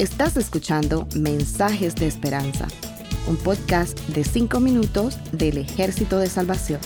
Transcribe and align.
Estás 0.00 0.38
escuchando 0.38 1.06
Mensajes 1.14 1.94
de 1.94 2.06
Esperanza, 2.06 2.66
un 3.26 3.36
podcast 3.36 3.98
de 4.08 4.24
5 4.24 4.58
minutos 4.58 5.18
del 5.30 5.58
Ejército 5.58 6.16
de 6.16 6.26
Salvación. 6.26 6.80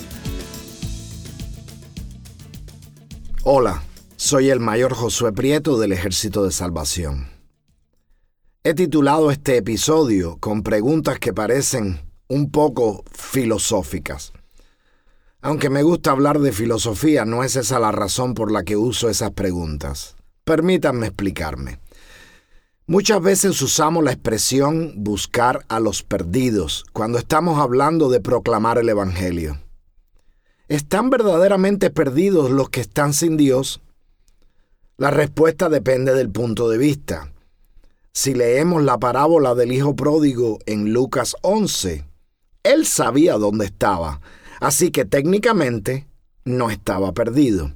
Hola, 3.44 3.84
soy 4.16 4.50
el 4.50 4.58
mayor 4.58 4.94
Josué 4.94 5.32
Prieto 5.32 5.78
del 5.78 5.92
Ejército 5.92 6.44
de 6.44 6.50
Salvación. 6.50 7.28
He 8.64 8.74
titulado 8.74 9.30
este 9.30 9.58
episodio 9.58 10.36
con 10.38 10.64
preguntas 10.64 11.20
que 11.20 11.32
parecen 11.32 12.00
un 12.26 12.50
poco 12.50 13.04
filosóficas. 13.12 14.32
Aunque 15.40 15.70
me 15.70 15.84
gusta 15.84 16.10
hablar 16.10 16.40
de 16.40 16.50
filosofía, 16.50 17.24
no 17.24 17.44
es 17.44 17.54
esa 17.54 17.78
la 17.78 17.92
razón 17.92 18.34
por 18.34 18.50
la 18.50 18.64
que 18.64 18.76
uso 18.76 19.08
esas 19.08 19.30
preguntas. 19.30 20.16
Permítanme 20.42 21.06
explicarme. 21.06 21.83
Muchas 22.86 23.22
veces 23.22 23.62
usamos 23.62 24.04
la 24.04 24.12
expresión 24.12 24.92
buscar 24.96 25.64
a 25.68 25.80
los 25.80 26.02
perdidos 26.02 26.84
cuando 26.92 27.16
estamos 27.16 27.58
hablando 27.58 28.10
de 28.10 28.20
proclamar 28.20 28.76
el 28.76 28.90
Evangelio. 28.90 29.58
¿Están 30.68 31.08
verdaderamente 31.08 31.88
perdidos 31.88 32.50
los 32.50 32.68
que 32.68 32.82
están 32.82 33.14
sin 33.14 33.38
Dios? 33.38 33.80
La 34.98 35.10
respuesta 35.10 35.70
depende 35.70 36.12
del 36.12 36.28
punto 36.28 36.68
de 36.68 36.76
vista. 36.76 37.32
Si 38.12 38.34
leemos 38.34 38.82
la 38.82 38.98
parábola 38.98 39.54
del 39.54 39.72
Hijo 39.72 39.96
Pródigo 39.96 40.58
en 40.66 40.92
Lucas 40.92 41.36
11, 41.40 42.04
él 42.64 42.84
sabía 42.84 43.38
dónde 43.38 43.64
estaba, 43.64 44.20
así 44.60 44.90
que 44.90 45.06
técnicamente 45.06 46.06
no 46.44 46.68
estaba 46.68 47.12
perdido. 47.12 47.72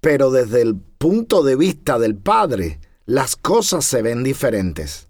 Pero 0.00 0.30
desde 0.30 0.60
el 0.60 0.76
punto 0.76 1.42
de 1.42 1.56
vista 1.56 1.98
del 1.98 2.14
Padre, 2.14 2.78
las 3.06 3.36
cosas 3.36 3.84
se 3.84 4.02
ven 4.02 4.22
diferentes. 4.22 5.08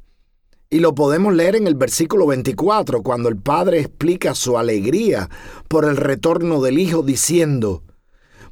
Y 0.71 0.81
lo 0.81 0.95
podemos 0.95 1.35
leer 1.35 1.57
en 1.57 1.67
el 1.67 1.75
versículo 1.75 2.27
24, 2.27 3.03
cuando 3.03 3.29
el 3.29 3.37
Padre 3.37 3.81
explica 3.81 4.35
su 4.35 4.57
alegría 4.57 5.29
por 5.69 5.85
el 5.85 5.97
retorno 5.97 6.63
del 6.63 6.79
Hijo, 6.79 7.03
diciendo, 7.03 7.83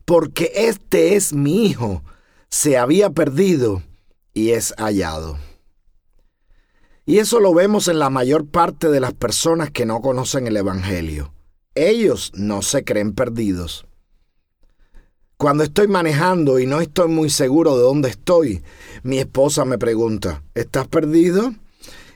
porque 0.05 0.52
este 0.55 1.16
es 1.16 1.33
mi 1.33 1.66
Hijo, 1.66 2.02
se 2.50 2.77
había 2.77 3.11
perdido 3.11 3.83
y 4.34 4.50
es 4.50 4.74
hallado. 4.77 5.38
Y 7.06 7.18
eso 7.18 7.41
lo 7.41 7.55
vemos 7.55 7.88
en 7.88 7.98
la 7.98 8.11
mayor 8.11 8.46
parte 8.46 8.88
de 8.88 9.00
las 9.00 9.14
personas 9.14 9.70
que 9.70 9.86
no 9.86 10.00
conocen 10.00 10.46
el 10.46 10.56
Evangelio. 10.56 11.33
Ellos 11.74 12.33
no 12.34 12.62
se 12.62 12.84
creen 12.84 13.14
perdidos. 13.14 13.86
Cuando 15.41 15.64
estoy 15.64 15.88
manejando 15.88 16.58
y 16.58 16.66
no 16.66 16.83
estoy 16.83 17.08
muy 17.08 17.30
seguro 17.30 17.74
de 17.74 17.83
dónde 17.83 18.10
estoy, 18.10 18.62
mi 19.02 19.20
esposa 19.20 19.64
me 19.64 19.78
pregunta, 19.78 20.42
¿estás 20.55 20.86
perdido? 20.86 21.55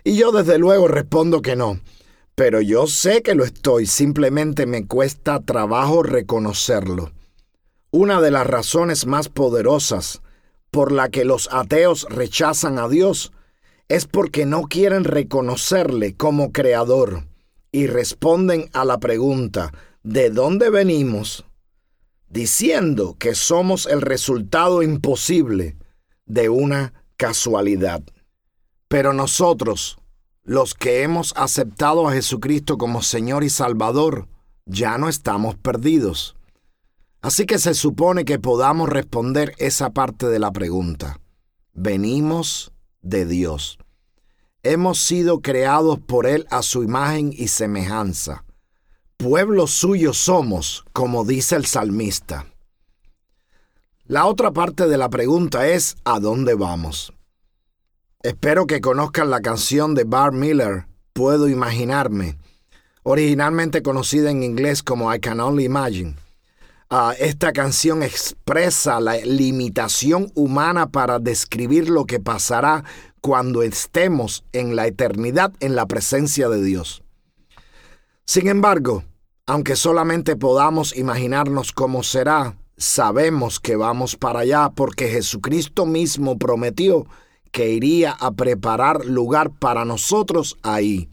Y 0.04 0.18
yo 0.18 0.30
desde 0.30 0.58
luego 0.58 0.88
respondo 0.88 1.40
que 1.40 1.56
no. 1.56 1.80
Pero 2.34 2.60
yo 2.60 2.86
sé 2.86 3.22
que 3.22 3.34
lo 3.34 3.44
estoy, 3.44 3.86
simplemente 3.86 4.66
me 4.66 4.86
cuesta 4.86 5.40
trabajo 5.40 6.02
reconocerlo. 6.02 7.12
Una 7.90 8.20
de 8.20 8.30
las 8.30 8.46
razones 8.46 9.06
más 9.06 9.30
poderosas 9.30 10.20
por 10.70 10.92
la 10.92 11.08
que 11.08 11.24
los 11.24 11.48
ateos 11.50 12.06
rechazan 12.10 12.78
a 12.78 12.90
Dios 12.90 13.32
es 13.88 14.04
porque 14.04 14.44
no 14.44 14.64
quieren 14.64 15.04
reconocerle 15.04 16.14
como 16.14 16.52
creador 16.52 17.24
y 17.72 17.86
responden 17.86 18.68
a 18.74 18.84
la 18.84 18.98
pregunta 18.98 19.72
¿de 20.02 20.28
dónde 20.28 20.68
venimos? 20.68 21.46
Diciendo 22.28 23.16
que 23.18 23.34
somos 23.34 23.86
el 23.86 24.00
resultado 24.00 24.82
imposible 24.82 25.76
de 26.26 26.48
una 26.48 26.92
casualidad. 27.16 28.02
Pero 28.88 29.12
nosotros, 29.12 29.98
los 30.42 30.74
que 30.74 31.02
hemos 31.02 31.32
aceptado 31.36 32.08
a 32.08 32.12
Jesucristo 32.12 32.78
como 32.78 33.02
Señor 33.02 33.44
y 33.44 33.50
Salvador, 33.50 34.28
ya 34.66 34.98
no 34.98 35.08
estamos 35.08 35.56
perdidos. 35.56 36.36
Así 37.20 37.46
que 37.46 37.58
se 37.58 37.74
supone 37.74 38.24
que 38.24 38.38
podamos 38.38 38.88
responder 38.88 39.54
esa 39.58 39.90
parte 39.90 40.26
de 40.26 40.38
la 40.38 40.52
pregunta. 40.52 41.20
Venimos 41.72 42.72
de 43.00 43.26
Dios. 43.26 43.78
Hemos 44.62 44.98
sido 44.98 45.40
creados 45.40 45.98
por 46.00 46.26
Él 46.26 46.46
a 46.50 46.62
su 46.62 46.82
imagen 46.82 47.32
y 47.32 47.48
semejanza 47.48 48.44
pueblo 49.24 49.66
suyo 49.66 50.12
somos, 50.12 50.84
como 50.92 51.24
dice 51.24 51.56
el 51.56 51.64
salmista. 51.64 52.44
La 54.04 54.26
otra 54.26 54.50
parte 54.50 54.86
de 54.86 54.98
la 54.98 55.08
pregunta 55.08 55.66
es 55.66 55.96
¿a 56.04 56.20
dónde 56.20 56.52
vamos? 56.52 57.10
Espero 58.22 58.66
que 58.66 58.82
conozcan 58.82 59.30
la 59.30 59.40
canción 59.40 59.94
de 59.94 60.04
Bar 60.04 60.32
Miller, 60.32 60.88
Puedo 61.14 61.48
imaginarme, 61.48 62.36
originalmente 63.02 63.82
conocida 63.82 64.30
en 64.30 64.42
inglés 64.42 64.82
como 64.82 65.14
I 65.14 65.20
Can 65.20 65.40
Only 65.40 65.64
Imagine. 65.64 66.16
Ah, 66.90 67.14
esta 67.18 67.54
canción 67.54 68.02
expresa 68.02 69.00
la 69.00 69.16
limitación 69.16 70.32
humana 70.34 70.90
para 70.90 71.18
describir 71.18 71.88
lo 71.88 72.04
que 72.04 72.20
pasará 72.20 72.84
cuando 73.22 73.62
estemos 73.62 74.44
en 74.52 74.76
la 74.76 74.86
eternidad 74.86 75.54
en 75.60 75.76
la 75.76 75.86
presencia 75.86 76.50
de 76.50 76.62
Dios. 76.62 77.02
Sin 78.26 78.48
embargo, 78.48 79.02
aunque 79.46 79.76
solamente 79.76 80.36
podamos 80.36 80.96
imaginarnos 80.96 81.72
cómo 81.72 82.02
será, 82.02 82.56
sabemos 82.76 83.60
que 83.60 83.76
vamos 83.76 84.16
para 84.16 84.40
allá 84.40 84.70
porque 84.74 85.08
Jesucristo 85.08 85.86
mismo 85.86 86.38
prometió 86.38 87.06
que 87.52 87.70
iría 87.70 88.12
a 88.12 88.32
preparar 88.32 89.04
lugar 89.04 89.50
para 89.50 89.84
nosotros 89.84 90.56
ahí. 90.62 91.08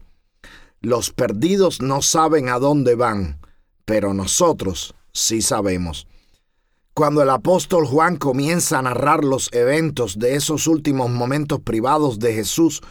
Los 0.80 1.12
perdidos 1.12 1.82
no 1.82 2.02
saben 2.02 2.50
a 2.50 2.58
dónde 2.58 2.96
van, 2.96 3.40
pero 3.86 4.14
nosotros 4.14 4.96
sí 5.12 5.42
sabemos. 5.42 6.08
Cuando 6.94 7.22
el 7.22 7.30
apóstol 7.30 7.86
Juan 7.86 8.18
comienza 8.18 8.80
a 8.80 8.82
narrar 8.82 9.24
los 9.24 9.52
eventos 9.54 10.18
de 10.18 10.36
esos 10.36 10.68
últimos 10.68 11.10
momentos 11.10 11.60
privados 11.60 12.18
de 12.20 12.34
Jesús 12.34 12.82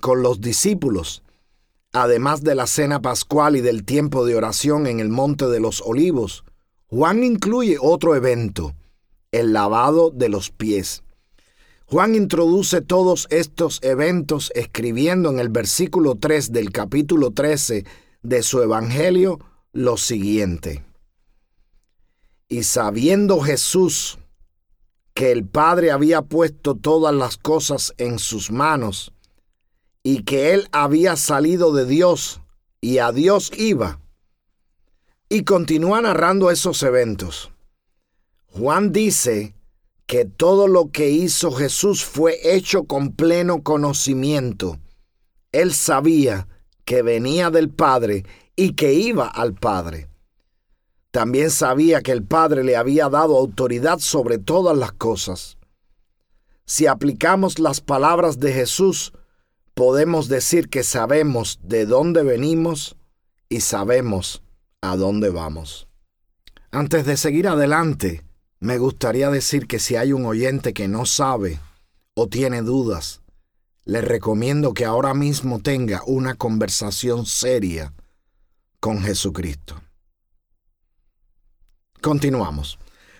con 0.00 0.22
los 0.22 0.40
discípulos, 0.40 1.22
Además 1.92 2.42
de 2.42 2.54
la 2.54 2.66
cena 2.66 3.02
pascual 3.02 3.56
y 3.56 3.60
del 3.60 3.84
tiempo 3.84 4.24
de 4.24 4.36
oración 4.36 4.86
en 4.86 5.00
el 5.00 5.08
Monte 5.08 5.46
de 5.46 5.58
los 5.58 5.82
Olivos, 5.84 6.44
Juan 6.86 7.24
incluye 7.24 7.78
otro 7.80 8.14
evento, 8.14 8.74
el 9.32 9.52
lavado 9.52 10.10
de 10.10 10.28
los 10.28 10.50
pies. 10.50 11.02
Juan 11.86 12.14
introduce 12.14 12.80
todos 12.80 13.26
estos 13.30 13.80
eventos 13.82 14.52
escribiendo 14.54 15.30
en 15.30 15.40
el 15.40 15.48
versículo 15.48 16.14
3 16.14 16.52
del 16.52 16.70
capítulo 16.70 17.32
13 17.32 17.84
de 18.22 18.42
su 18.44 18.62
Evangelio 18.62 19.40
lo 19.72 19.96
siguiente. 19.96 20.84
Y 22.48 22.62
sabiendo 22.62 23.40
Jesús 23.40 24.18
que 25.14 25.32
el 25.32 25.44
Padre 25.44 25.90
había 25.90 26.22
puesto 26.22 26.76
todas 26.76 27.14
las 27.14 27.36
cosas 27.36 27.94
en 27.98 28.20
sus 28.20 28.52
manos, 28.52 29.12
y 30.02 30.24
que 30.24 30.54
él 30.54 30.68
había 30.72 31.16
salido 31.16 31.72
de 31.72 31.86
Dios 31.86 32.40
y 32.80 32.98
a 32.98 33.12
Dios 33.12 33.52
iba. 33.56 34.00
Y 35.28 35.44
continúa 35.44 36.00
narrando 36.00 36.50
esos 36.50 36.82
eventos. 36.82 37.50
Juan 38.46 38.92
dice 38.92 39.54
que 40.06 40.24
todo 40.24 40.66
lo 40.66 40.90
que 40.90 41.10
hizo 41.10 41.52
Jesús 41.52 42.04
fue 42.04 42.38
hecho 42.42 42.84
con 42.84 43.12
pleno 43.12 43.62
conocimiento. 43.62 44.78
Él 45.52 45.72
sabía 45.72 46.48
que 46.84 47.02
venía 47.02 47.50
del 47.50 47.70
Padre 47.70 48.24
y 48.56 48.74
que 48.74 48.94
iba 48.94 49.28
al 49.28 49.54
Padre. 49.54 50.08
También 51.12 51.50
sabía 51.50 52.02
que 52.02 52.12
el 52.12 52.24
Padre 52.24 52.64
le 52.64 52.76
había 52.76 53.08
dado 53.08 53.36
autoridad 53.36 53.98
sobre 53.98 54.38
todas 54.38 54.76
las 54.76 54.92
cosas. 54.92 55.58
Si 56.64 56.86
aplicamos 56.86 57.58
las 57.58 57.80
palabras 57.80 58.38
de 58.38 58.52
Jesús, 58.52 59.12
podemos 59.80 60.28
decir 60.28 60.68
que 60.68 60.82
sabemos 60.82 61.58
de 61.62 61.86
dónde 61.86 62.22
venimos 62.22 62.96
y 63.48 63.62
sabemos 63.62 64.42
a 64.82 64.94
dónde 64.94 65.30
vamos. 65.30 65.88
Antes 66.70 67.06
de 67.06 67.16
seguir 67.16 67.48
adelante, 67.48 68.22
me 68.58 68.76
gustaría 68.76 69.30
decir 69.30 69.66
que 69.66 69.78
si 69.78 69.96
hay 69.96 70.12
un 70.12 70.26
oyente 70.26 70.74
que 70.74 70.86
no 70.86 71.06
sabe 71.06 71.60
o 72.12 72.26
tiene 72.26 72.60
dudas, 72.60 73.22
le 73.86 74.02
recomiendo 74.02 74.74
que 74.74 74.84
ahora 74.84 75.14
mismo 75.14 75.60
tenga 75.60 76.02
una 76.06 76.34
conversación 76.34 77.24
seria 77.24 77.94
con 78.80 79.00
Jesucristo. 79.00 79.80
Continuamos. 82.02 82.78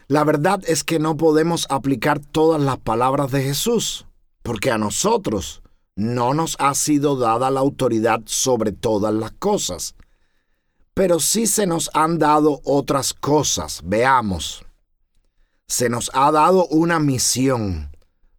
La 0.09 0.25
verdad 0.25 0.61
es 0.67 0.85
que 0.85 0.99
no 0.99 1.17
podemos 1.17 1.67
aplicar 1.71 2.21
todas 2.21 2.61
las 2.61 2.77
palabras 2.77 3.31
de 3.31 3.45
Jesús, 3.45 4.05
porque 4.43 4.71
a 4.71 4.77
nosotros 4.77 5.63
no 5.97 6.35
nos 6.35 6.57
ha 6.59 6.75
sido 6.75 7.17
dada 7.17 7.51
la 7.51 7.61
autoridad 7.61 8.21
sobre 8.27 8.73
todas 8.73 9.13
las 9.13 9.33
cosas, 9.33 9.95
pero 10.95 11.21
sí 11.21 11.47
se 11.47 11.67
nos 11.67 11.91
han 11.95 12.19
dado 12.19 12.61
otras 12.65 13.15
cosas. 13.15 13.81
Veamos. 13.85 14.65
Se 15.67 15.89
nos 15.89 16.11
ha 16.15 16.33
dado 16.33 16.67
una 16.67 16.99
misión, 16.99 17.91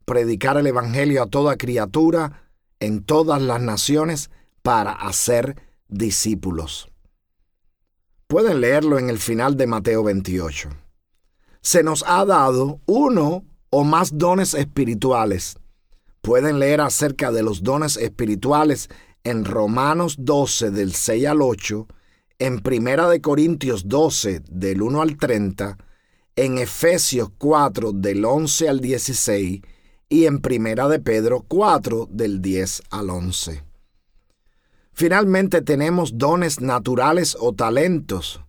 predicar 0.06 0.58
el 0.58 0.68
Evangelio 0.68 1.24
a 1.24 1.28
toda 1.28 1.58
criatura 1.58 2.50
en 2.80 3.04
todas 3.04 3.42
las 3.42 3.62
naciones 3.62 4.30
para 4.62 4.92
hacer 4.92 5.56
discípulos. 5.88 6.90
Pueden 8.28 8.62
leerlo 8.62 8.98
en 8.98 9.10
el 9.10 9.20
final 9.20 9.58
de 9.58 9.68
Mateo 9.68 10.04
28. 10.04 10.70
Se 11.62 11.84
nos 11.84 12.04
ha 12.08 12.26
dado 12.26 12.80
uno 12.86 13.44
o 13.70 13.84
más 13.84 14.18
dones 14.18 14.54
espirituales. 14.54 15.58
Pueden 16.22 16.60
leer 16.60 16.82
acerca 16.82 17.32
de 17.32 17.42
los 17.42 17.64
dones 17.64 17.98
espirituales 17.98 18.90
en 19.24 19.44
Romanos 19.44 20.18
12 20.20 20.70
del 20.70 20.94
6 20.94 21.26
al 21.26 21.42
8, 21.42 21.88
en 22.38 22.60
Primera 22.60 23.10
de 23.10 23.22
Corintios 23.22 23.88
12 23.88 24.44
del 24.48 24.84
1 24.84 25.02
al 25.02 25.18
30, 25.18 25.78
en 26.36 26.60
Efesios 26.60 27.30
4 27.38 27.92
del 27.94 28.24
11 28.24 28.70
al 28.70 28.80
16 28.82 29.62
y 30.10 30.26
en 30.26 30.42
Primera 30.42 30.88
de 30.88 31.00
Pedro 31.00 31.44
4 31.48 32.08
del 32.12 32.42
10 32.42 32.84
al 32.92 33.10
11. 33.10 33.64
Finalmente 34.94 35.64
tenemos 35.64 36.20
dones 36.20 36.62
naturales 36.62 37.36
o 37.40 37.54
talentos, 37.54 38.42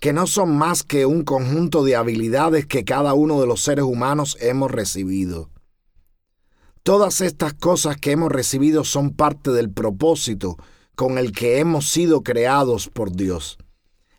que 0.00 0.14
no 0.14 0.26
son 0.26 0.56
más 0.56 0.82
que 0.82 1.04
un 1.04 1.24
conjunto 1.24 1.84
de 1.84 1.96
habilidades 1.96 2.64
que 2.64 2.84
cada 2.84 3.12
uno 3.12 3.40
de 3.40 3.46
los 3.46 3.62
seres 3.62 3.84
humanos 3.84 4.38
hemos 4.40 4.70
recibido. 4.70 5.50
Todas 6.88 7.20
estas 7.20 7.52
cosas 7.52 7.98
que 7.98 8.12
hemos 8.12 8.32
recibido 8.32 8.82
son 8.82 9.10
parte 9.10 9.50
del 9.50 9.70
propósito 9.70 10.56
con 10.94 11.18
el 11.18 11.32
que 11.32 11.58
hemos 11.58 11.90
sido 11.90 12.22
creados 12.22 12.88
por 12.88 13.12
Dios. 13.12 13.58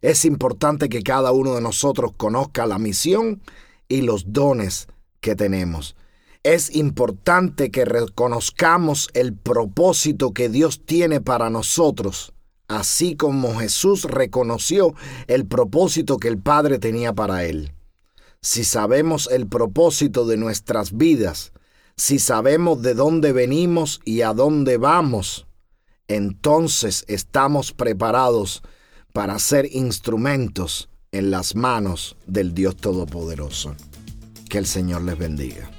Es 0.02 0.24
importante 0.24 0.88
que 0.88 1.02
cada 1.02 1.32
uno 1.32 1.56
de 1.56 1.62
nosotros 1.62 2.12
conozca 2.16 2.68
la 2.68 2.78
misión 2.78 3.42
y 3.88 4.02
los 4.02 4.34
dones 4.34 4.86
que 5.20 5.36
tenemos. 5.36 5.96
Es 6.44 6.76
importante 6.76 7.72
que 7.72 7.86
reconozcamos 7.86 9.10
el 9.16 9.34
propósito 9.34 10.32
que 10.36 10.48
Dios 10.48 10.86
tiene 10.86 11.22
para 11.22 11.50
nosotros 11.50 12.34
así 12.68 13.16
como 13.16 13.56
Jesús 13.56 14.04
reconoció 14.04 14.94
el 15.26 15.48
propósito 15.48 16.18
que 16.18 16.28
el 16.28 16.38
Padre 16.38 16.78
tenía 16.78 17.14
para 17.14 17.46
él. 17.46 17.74
Si 18.44 18.64
sabemos 18.64 19.28
el 19.32 19.48
propósito 19.48 20.28
de 20.28 20.38
nuestras 20.38 20.96
vidas, 20.96 21.52
si 22.00 22.18
sabemos 22.18 22.82
de 22.82 22.94
dónde 22.94 23.34
venimos 23.34 24.00
y 24.06 24.22
a 24.22 24.34
dónde 24.34 24.78
vamos, 24.78 25.48
entonces 26.08 27.04
estamos 27.10 27.74
preparados 27.74 28.64
para 29.12 29.38
ser 29.38 29.68
instrumentos 29.74 30.90
en 31.12 31.30
las 31.30 31.56
manos 31.56 32.16
del 32.26 32.54
Dios 32.54 32.78
Todopoderoso. 32.78 33.76
Que 34.50 34.60
el 34.60 34.66
Señor 34.66 35.02
les 35.02 35.18
bendiga. 35.18 35.70